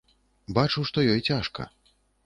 [0.59, 1.71] Бачу, што ёй цяжка.